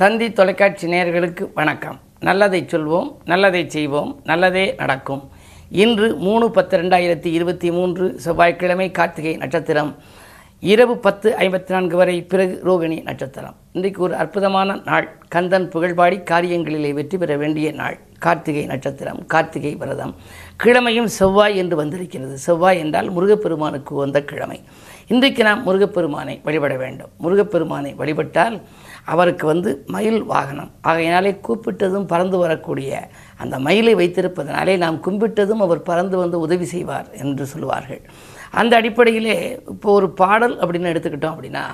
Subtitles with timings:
[0.00, 1.98] தந்தி தொலைக்காட்சி நேயர்களுக்கு வணக்கம்.
[2.20, 5.22] நல்லதை சொல்வோம் நல்லதை செய்வோம் நல்லதே நடக்கும்.
[5.70, 9.94] இன்று மூணு பத்து ரெண்டாயிரத்தி இருபத்தி மூன்று செவ்வாய்க்கிழமை கார்த்திகை நட்சத்திரம்.
[10.60, 13.56] இரவு பத்து ஐம்பத்தி நான்கு வரை பிறகு ரோகிணி நட்சத்திரம்.
[13.72, 15.08] இன்றைக்கு ஒரு அற்புதமான நாள்.
[15.28, 17.98] கந்தன் புகழ்பாடி காரியங்களிலே வெற்றி பெற வேண்டிய நாள்.
[18.18, 20.14] கார்த்திகை நட்சத்திரம் கார்த்திகை விரதம்.
[20.64, 22.38] கிழமையும் செவ்வாய் என்று வந்திருக்கிறது.
[22.38, 24.60] செவ்வாய் என்றால் முருகப்பெருமானுக்கு வந்த கிழமை.
[25.06, 27.10] இன்றைக்கு நாம் முருகப்பெருமானை வழிபட வேண்டும்.
[27.22, 28.60] முருகப்பெருமானை வழிபட்டால்
[29.12, 30.70] அவருக்கு வந்து மயில் வாகனம்.
[30.80, 33.10] ஆகையினாலே கூப்பிட்டதும் பறந்து வரக்கூடிய
[33.42, 38.02] அந்த மயிலை வைத்திருப்பதனாலே நாம் கும்பிட்டதும் அவர் பறந்து வந்து உதவி செய்வார் என்று சொல்லுவார்கள்.
[38.60, 39.36] அந்த அடிப்படையிலே
[39.68, 41.64] இப்போ ஒரு பாடல் அப்படின்னு எடுத்துக்கிட்டோம் அப்படின்னா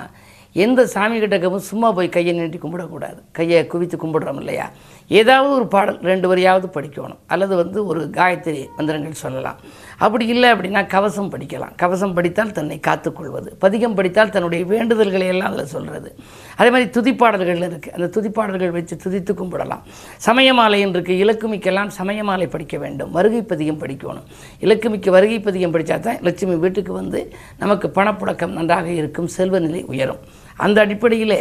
[0.53, 3.21] எந்த சாமி கிட்டக்கவும் சும்மா போய் கையை நீட்டி கும்பிடக்கூடாது.
[3.33, 4.67] கையை குவித்து கும்பிடுறோம் இல்லையா?
[5.09, 7.21] ஏதாவது ஒரு பாடல் ரெண்டு வரியாவது படிக்கணும்.
[7.27, 9.59] அல்லது வந்து ஒரு காயத்ரி மந்திரங்கள் சொல்லலாம்.
[9.99, 11.75] அப்படி இல்லை அப்படின்னா கவசம் படிக்கலாம்.
[11.77, 16.15] கவசம் படித்தால் தன்னை காத்துக்கொள்வது பதிகம் படித்தால் தன்னுடைய வேண்டுதல்களை எல்லாம் அதில் சொல்கிறது
[16.57, 19.83] அதே மாதிரி துதிப்பாடல்கள் இருக்குது அந்த துதிப்பாடல்கள் வச்சு துதித்து கும்பிடலாம்.
[20.27, 23.11] சமயமாலைன்னு இருக்குது இலக்குமிக்கெல்லாம் சமயமாலை படிக்க வேண்டும்.
[23.11, 24.27] வருகை பதிகம் படிக்கணும்.
[24.61, 29.27] இலக்குமிக்கு வருகை பதிகம் படித்தா தான் லட்சுமி வீட்டுக்கு வந்து நமக்கு பணப்புழக்கம் நன்றாக இருக்கும்.
[29.27, 30.42] செல்வநிலை உயரும்.
[30.57, 31.39] அந்த அடிப்படையில்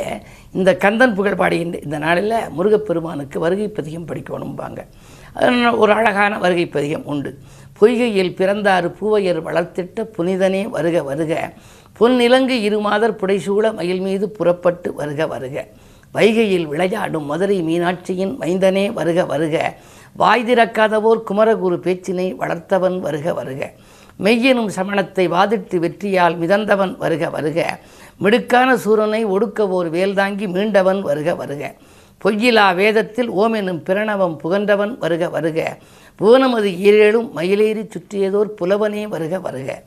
[0.52, 4.86] இந்த கந்தன் புகழ் பாடுகின்ற இந்த நாளில் முருகப்பெருமானுக்கு வருகை பதிகம் படிக்கணும்பாங்க.
[5.78, 7.38] ஒரு அழகான வருகை பதிகம் உண்டு.
[7.82, 11.54] பொய்கையில் பிறந்தாறு பூவையர் வளர்த்திட்ட புனிதனே வருக வருக.
[12.00, 15.68] பொன்னிலங்கு இருமாதர் புடைசூழ மயில் மீது புறப்பட்டு வருக வருக.
[16.14, 19.78] வைகையில் விளையாடும் மதுரை மீனாட்சியின் மைந்தனே வருக வருக.
[20.14, 23.72] வாய் திறக்காதவோர் குமரகுரு பேச்சினை வளர்த்தவன் வருக வருக.
[24.24, 27.80] மெய்யெனும் சமணத்தை வாதிட்டு வெற்றியால் மிதந்தவன் வருக வருக.
[28.18, 31.76] மிடுக்கான சூரனை ஒடுக்கவோர் வேல்தாங்கி மீண்டவன் வருக வருக.
[32.24, 35.78] பொய்யிலா வேதத்தில் ஓமெனும் பிரணவம் புகன்றவன் வருக வருக.
[36.20, 39.82] புவனமது ஈரேழும் மயிலேறி சுற்றியதோர் புலவனே வருக வருக.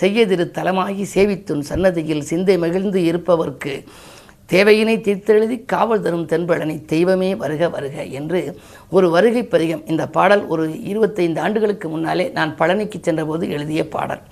[0.00, 3.84] செய்யதிரு தலமாகி சேவித்துன் சன்னதியில் சிந்தை மகிழ்ந்து இருப்பவர்க்கு
[4.52, 8.38] தேவையினை தீர்த்தெழுதி காவல் தரும் தென்பழனி தெய்வமே வருக வருக என்று
[8.96, 9.82] ஒரு வருகை பதிகம்.
[9.86, 14.22] இந்த பாடல் ஒரு இருபத்தைந்து ஆண்டுகளுக்கு முன்னாலே நான் பழனிக்கு சென்றபோது எழுதிய பாடல்.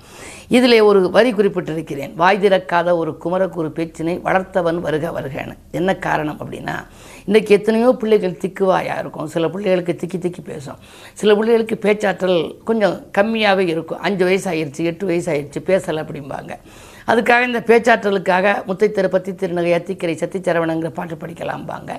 [0.47, 2.15] இதிலே ஒரு வரி குறிப்பிட்டிருக்கிறேன்.
[2.15, 5.55] வாய் திறக்காத ஒரு குமரக்குறு பேச்சினை வளர்த்தவன் வருக வருகன்னு.
[5.71, 6.75] என்ன காரணம் அப்படின்னா
[7.27, 9.27] இன்றைக்கி எத்தனையோ பிள்ளைகள் திக்குவாயாக இருக்கும்.
[9.27, 10.81] சில பிள்ளைகளுக்கு திக்கி திக்கி பேசும்.
[11.13, 13.99] சில பிள்ளைகளுக்கு பேச்சாற்றல் கொஞ்சம் கம்மியாகவே இருக்கும்.
[13.99, 16.53] அஞ்சு வயசாகிருச்சு எட்டு வயசு பேசலை அப்படிம்பாங்க.
[17.11, 21.91] அதுக்காக இந்த பேச்சாற்றலுக்காக முத்தை திருப்பத்தி திருநகை அத்திக்கரை சத்திச்சரவணங்கிற பாட்டு படிக்கலாம்பாங்க.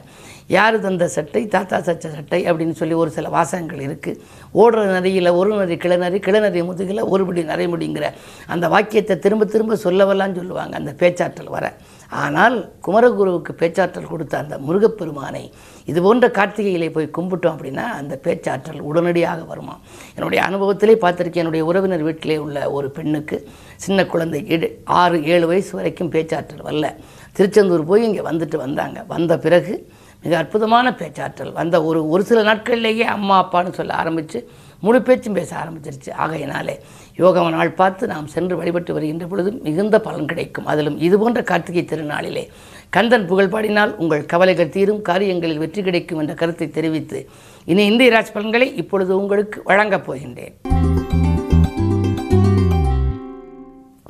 [0.56, 1.42] யார் தந்த சட்டை?
[1.46, 4.20] தாத்தா சச்ச சட்டை அப்படின்னு சொல்லி ஒரு சில வாசகங்கள் இருக்குது
[4.54, 8.08] ஓடுற நரியில் ஒரு நரி கிளநரி கிளநரி முதுகில் ஒருபடி நரைமுடிங்கிற
[8.46, 11.66] அந்த வாக்கியத்தை திரும்ப திரும்ப சொல்லவெல்லாம் சொல்லுவாங்க அந்த பேச்சாற்றல் வர.
[12.10, 15.50] ஆனால் குமரகுருவுக்கு பேச்சாற்றல் கொடுத்த அந்த முருகப்பெருமானை
[15.84, 19.78] இது போன்ற கார்த்திகையிலே போய் கும்பிட்டோம் அப்படின்னா அந்த பேச்சாற்றல் உடனடியாக வருமா?
[20.14, 21.44] என்னுடைய அனுபவத்திலே பார்த்துருக்கேன்.
[21.44, 26.94] என்னுடைய உறவினர் வீட்டிலே உள்ள ஒரு பெண்ணுக்கு சின்ன குழந்தை ஏழு ஆறு ஏழு வயசு வரைக்கும் பேச்சாற்றல் வரல.
[27.32, 29.04] திருச்செந்தூர் போய் இங்கே வந்துட்டு வந்தாங்க.
[29.08, 29.92] வந்த பிறகு
[30.22, 31.52] மிக அற்புதமான பேச்சாற்றல்.
[31.52, 34.38] வந்த ஒரு ஒரு சில நாட்கள்லேயே அம்மா அப்பான்னு சொல்ல ஆரம்பித்து
[34.80, 36.10] முழு பேச்சும் பேச ஆரம்பிச்சிருச்சு.
[36.24, 36.74] ஆகையினாலே
[37.20, 40.66] யோகம் நாள் பார்த்து நாம் சென்று வழிபட்டு வருகின்ற பொழுது மிகுந்த பலன் கிடைக்கும்.
[40.66, 42.44] அதிலும் இது போன்ற கார்த்திகை திருநாளிலே
[42.96, 47.20] கந்தன் புகழ் பாடினால் உங்கள் கவலைகள் தீரும் காரியங்களில் வெற்றி கிடைக்கும் என்ற கருத்தை தெரிவித்து
[47.64, 50.67] இனி இந்திய ராஜ் பலன்களை இப்பொழுது உங்களுக்கு வழங்கப் போகின்றேன்.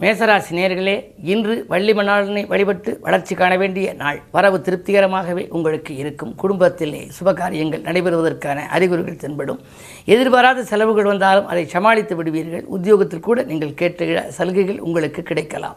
[0.01, 4.23] மேசராசி நேர்களே இன்று வள்ளிமணாளனை வழிபட்டு வளர்ச்சி காண வேண்டிய நாள்.
[4.31, 6.35] வரவு திருப்திகரமாகவே உங்களுக்கு இருக்கும்.
[6.35, 9.61] குடும்பத்திலே சுபகாரியங்கள் நடைபெறுவதற்கான அறிகுறிகள் தென்படும்.
[10.05, 12.65] எதிர்பாராத செலவுகள் வந்தாலும் அதை சமாளித்து விடுவீர்கள்.
[12.65, 15.77] உத்தியோகத்தில் கூட நீங்கள் கேட்ட சலுகைகள் உங்களுக்கு கிடைக்கலாம்.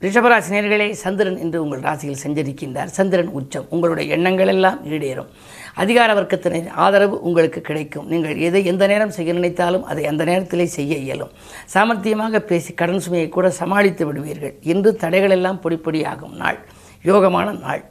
[0.00, 2.84] ரிஷபராசி நேர்களே சந்திரன் இன்று உங்கள் ராசியில் சஞ்சரிக்கின்றார்.
[2.84, 3.66] சந்திரன் உச்சம்.
[3.68, 5.30] உங்களுடைய எண்ணங்கள் எல்லாம் ஈடேறும்.
[5.76, 8.06] அதிகார வர்க்கத்தினர் ஆதரவு உங்களுக்கு கிடைக்கும்.
[8.08, 11.30] நீங்கள் எதை எந்த நேரம் செய்ய நினைத்தாலும் அதை அந்த நேரத்திலே செய்ய இயலும்.
[11.74, 14.54] சாமர்த்தியமாக பேசி கடன் சுமையை கூட சமாளித்து விடுவீர்கள்.
[14.62, 16.36] இன்று தடைகள் எல்லாம் பொடி பொடியாகும்.
[16.36, 16.58] நாள்.
[17.04, 17.82] யோகமான நாள்.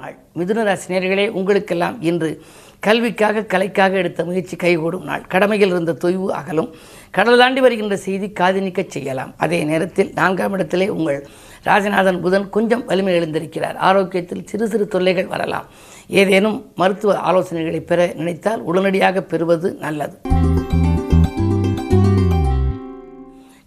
[0.00, 0.16] நாள்.
[0.38, 2.42] மிதுன ராசினியர்களே உங்களுக்கெல்லாம் இன்று
[2.78, 5.22] கல்விக்காக கலைக்காக எடுத்த முயற்சி கைகூடும் நாள்.
[5.28, 6.70] கடமையில் இருந்த தொய்வு அகலும்.
[7.16, 9.34] கடல் தாண்டி வருகின்ற செய்தி காதினிக்கச் செய்யலாம்.
[9.36, 11.26] அதே நேரத்தில் நான்காம் இடத்திலே உங்கள்
[11.64, 13.76] ராஜநாதன் புதன் கொஞ்சம் வலிமை எழுந்திருக்கிறார்.
[13.88, 15.66] ஆரோக்கியத்தில் சிறு சிறு தொல்லைகள் வரலாம்.
[16.08, 20.16] ஏதேனும் மருத்துவ ஆலோசனைகளை பெற நினைத்தால் உடனடியாக பெறுவது நல்லது.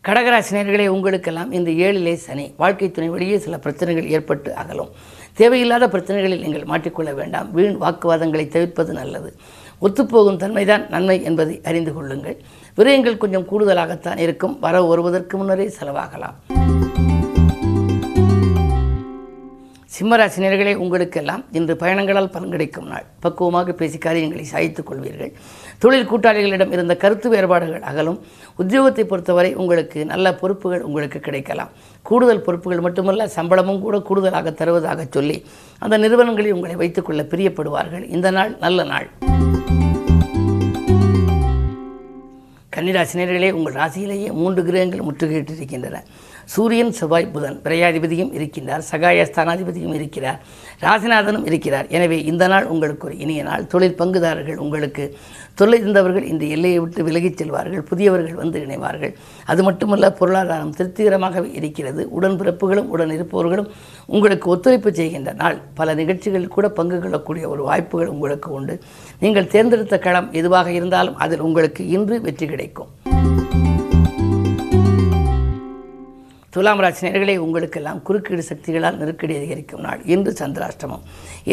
[0.08, 4.92] கடகராசினியர்களே உங்களுக்கெல்லாம் இந்த ஏழிலே சனி வாழ்க்கை துணை வழியே சில பிரச்சனைகள் ஏற்பட்டு அகலும்.
[5.34, 7.52] தேவையில்லாத பிரச்சனைகளில் நீங்கள் மாட்டிக்கொள்ள வேண்டாம்.
[7.52, 9.32] வீண் வாக்குவாதங்களை தவிர்ப்பது நல்லது.
[9.82, 12.38] ஒத்துப்போகும் தன்மைதான் நன்மை என்பதை அறிந்து கொள்ளுங்கள்.
[12.78, 14.60] விரயங்கள் கொஞ்சம் கூடுதலாகத்தான் இருக்கும்.
[14.60, 16.38] வர வருவதற்கு முன்னரே செலவாகலாம்.
[20.00, 23.06] சிம்மராசினியர்களே உங்களுக்கெல்லாம் இன்று பயணங்களால் பலன் கிடைக்கும் நாள்.
[23.20, 25.32] பக்குவமாக பேசி காரியங்களை சாய்த்துக் கொள்வீர்கள்.
[25.78, 28.20] தொழில் கூட்டாளிகளிடம் இருந்த கருத்து வேறுபாடுகள் அகலும்.
[28.58, 31.70] உத்தியோகத்தை பொறுத்தவரை உங்களுக்கு நல்ல பொறுப்புகள் உங்களுக்கு கிடைக்கலாம்.
[32.02, 35.46] கூடுதல் பொறுப்புகள் மட்டுமல்ல சம்பளமும் கூட கூடுதலாக தருவதாக சொல்லி
[35.80, 38.10] அந்த நிறுவனங்களில் உங்களை வைத்துக்கொள்ள பிரியப்படுவார்கள்.
[38.10, 39.10] இந்த நாள் நல்ல நாள்.
[42.78, 46.02] கன்னிராசினியர்களே உங்கள் ராசியிலேயே மூன்று கிரகங்கள் முற்றுகையிட்டிருக்கின்றன.
[46.54, 50.40] சூரியன் செவ்வாய் புதன் விரையாதிபதியும் இருக்கின்றார் சகாய ஸ்தானாதிபதியும் இருக்கிறார்
[50.84, 51.88] ராசிநாதனும் இருக்கிறார்.
[51.98, 53.64] எனவே இந்த நாள் உங்களுக்கு ஒரு இனிய நாள்.
[53.74, 55.06] தொழில் பங்குதாரர்கள் உங்களுக்கு
[55.60, 59.14] தொல்லை இருந்தவர்கள் இந்த எல்லையை விட்டு விலகிச் செல்வார்கள் புதியவர்கள் வந்து இணைவார்கள்.
[59.52, 62.04] அது மட்டுமல்ல பொருளாதாரம் திருப்திகரமாகவே இருக்கிறது.
[62.20, 63.72] உடன்பிறப்புகளும் உடன் இருப்பவர்களும்
[64.16, 65.58] உங்களுக்கு ஒத்துழைப்பு செய்கின்ற நாள்.
[65.82, 68.76] பல நிகழ்ச்சிகளில் கூட பங்கு கொள்ளக்கூடிய ஒரு வாய்ப்புகள் உங்களுக்கு உண்டு.
[69.26, 72.92] நீங்கள் தேர்ந்தெடுத்த களம் எதுவாக இருந்தாலும் அதில் உங்களுக்கு இன்று வெற்றி கிடைக்கும்.
[76.58, 80.00] துலாம் ராசி நேர்களே உங்களுக்கெல்லாம் குறுக்கீடு சக்திகளால் நெருக்கடி அதிகரிக்கும் நாள்.
[80.14, 81.04] இன்று சந்திராஷ்டமம்.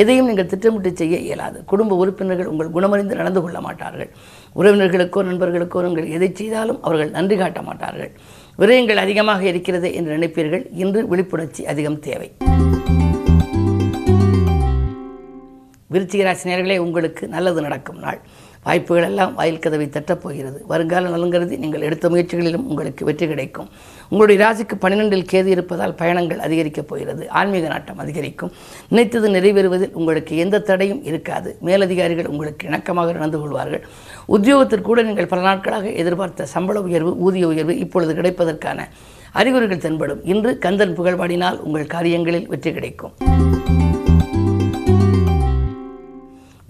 [0.00, 1.58] எதையும் நீங்கள் திட்டமிட்டு செய்ய இயலாது.
[1.72, 4.10] குடும்ப உறுப்பினர்கள் உங்கள் குணமறிந்து நடந்து கொள்ள மாட்டார்கள்.
[4.60, 8.12] உறவினர்களுக்கோ நண்பர்களுக்கோ நீங்கள் எதை செய்தாலும் அவர்கள் நன்றி காட்ட மாட்டார்கள்.
[8.62, 10.64] விரயங்கள் அதிகமாக இருக்கிறது என்று நினைப்பீர்கள்.
[10.84, 12.30] இன்று விழிப்புணர்ச்சி அதிகம் தேவை.
[15.94, 18.20] விருச்சிக ராசி நேர்களே உங்களுக்கு நல்லது நடக்கும் நாள்.
[18.64, 20.64] வாய்ப்புகள் எல்லாம் வாயில் கதவை தட்டப் போகிறது.
[20.66, 23.68] வருங்கால நலங்கிறது நீங்கள் எடுத்த முயற்சிகளிலும் உங்களுக்கு வெற்றி கிடைக்கும்.
[24.08, 27.30] உங்களுடைய ராசிக்கு பன்னிரெண்டில் கேது இருப்பதால் பயணங்கள் அதிகரிக்கப் போகிறது.
[27.30, 28.52] ஆன்மீக நாட்டம் அதிகரிக்கும்.
[28.88, 31.56] நினைத்தது நிறைவேறுவதில் உங்களுக்கு எந்த தடையும் இருக்காது.
[31.60, 33.84] மேலதிகாரிகள் உங்களுக்கு இணக்கமாக நடந்து கொள்வார்கள்.
[34.28, 38.88] உத்தியோகத்திற்கூட நீங்கள் பல நாட்களாக எதிர்பார்த்த சம்பள உயர்வு ஊதிய உயர்வு இப்பொழுது கிடைப்பதற்கான
[39.32, 40.24] அறிகுறிகள் தென்படும்.
[40.24, 43.14] இன்று கந்தன் புகழ்பாடினால் உங்கள் காரியங்களில் வெற்றி கிடைக்கும்.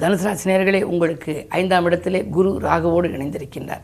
[0.04, 3.80] தனுசு ராசி உங்களுக்கு ஐந்தாம் இடத்திலே குரு ராகுவோடு இணைந்திருக்கின்றார்.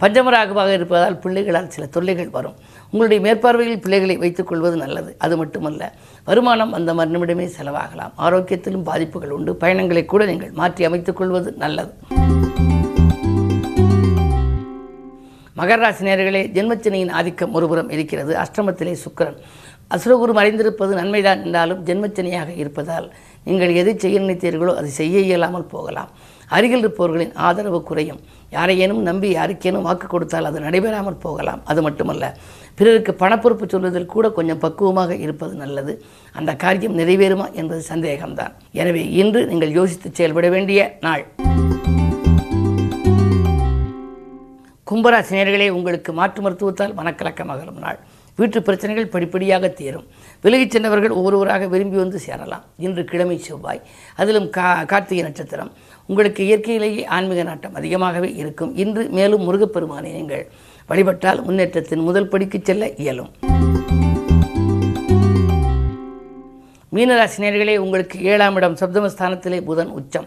[0.00, 2.54] பஞ்சம ராகுவாக இருப்பதால் பிள்ளைகளால் சில தொல்லைகள் வரும்.
[2.90, 5.16] உங்களுடைய மேற்பார்வையில் பிள்ளைகளை வைத்துக் கொள்வது நல்லது.
[5.18, 5.92] அது மட்டுமல்ல
[6.24, 8.12] வருமானம் அந்த மறுநிமிடமே செலவாகலாம்.
[8.18, 9.56] ஆரோக்கியத்திலும் பாதிப்புகள் உண்டு.
[9.56, 11.92] பயணங்களை கூட நீங்கள் மாற்றி அமைத்துக் கொள்வது நல்லது.
[15.56, 18.36] மகர ராசி நேர்களே ஜென்மச்சனியின் ஆதிக்கம் ஒருபுறம் இருக்கிறது.
[18.36, 19.36] அஷ்டமத்திலே சுக்கிரன்.
[19.94, 23.12] அசுரகுரு மறைந்திருப்பது நன்மைதான் என்றாலும் ஜென்மச்சனையாக இருப்பதால்
[23.48, 26.10] நீங்கள் எதை செய்ய நினைத்தீர்களோ அதை செய்ய இயலாமல் போகலாம்.
[26.56, 28.18] அருகில் இருப்பவர்களின் ஆதரவு குறையும்.
[28.56, 31.60] யாரையேனும் நம்பி யாருக்கேனும் வாக்கு கொடுத்தால் அது நடைபெறாமல் போகலாம்.
[31.70, 32.24] அது மட்டுமல்ல
[32.78, 35.92] பிறருக்கு பணப்பொறுப்பு சொல்வதில் கூட கொஞ்சம் பக்குவமாக இருப்பது நல்லது.
[36.38, 38.52] அந்த காரியம் நிறைவேறுமா என்பது சந்தேகம்தான்.
[38.82, 41.24] எனவே இன்று நீங்கள் யோசித்து செயல்பட வேண்டிய நாள்.
[44.90, 48.00] கும்பராசினியர்களே உங்களுக்கு மாற்று மருத்துவத்தால் மனக்கலக்கம் அகலும் நாள்.
[48.42, 50.06] வீட்டு பிரச்சனைகள் படிப்படியாக தீரும்.
[50.42, 52.64] விலகிச் சென்றவர்கள் ஒவ்வொருவராக விரும்பி வந்து சேரலாம்.
[52.86, 53.82] இன்று கிழமை செவ்வாய்.
[54.16, 55.70] அதிலும் கா கார்த்திகை நட்சத்திரம்.
[56.06, 58.76] உங்களுக்கு இயற்கையிலேயே ஆன்மீக நாட்டம் அதிகமாகவே இருக்கும்.
[58.76, 60.50] இன்று மேலும் முருகப்பெருமானை நீங்கள்
[60.86, 63.30] வழிபட்டால் முன்னேற்றத்தின் முதல் படிக்கு செல்ல இயலும்.
[66.94, 70.26] மீனராசினியர்களே உங்களுக்கு ஏழாம் இடம் சப்தமஸ்தானத்திலே புதன் உச்சம்.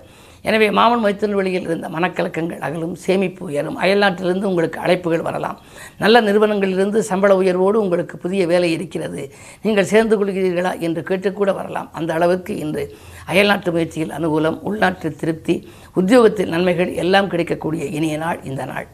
[0.50, 3.78] எனவே மாமன் மைத்தன் வழியில் இருந்த மனக்கலக்கங்கள் அகலும் சேமிப்பு உயரும்.
[3.84, 5.58] அயல்நாட்டிலிருந்து உங்களுக்கு அழைப்புகள் வரலாம்.
[6.04, 9.24] நல்ல நிறுவனங்களிலிருந்து சம்பள உயர்வோடு உங்களுக்கு புதிய வேலை இருக்கிறது.
[9.66, 11.90] நீங்கள் சேர்ந்து கொள்கிறீர்களா என்று கேட்டுக்கூட வரலாம்.
[11.94, 12.86] அந்த அளவுக்கு இன்று
[13.26, 15.58] அயல்நாட்டு முயற்சியில் அனுகூலம் உள்நாட்டு திருப்தி
[15.94, 18.88] உத்தியோகத்தில் நன்மைகள் எல்லாம் கிடைக்கக்கூடிய இனிய நாள் இந்த நாள்.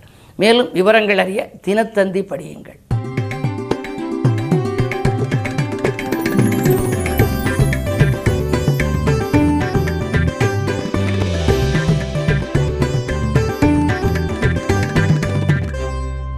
[0.43, 2.90] மேலும் விவரங்கள் அறிய தினத்தந்தி படியுங்கள்.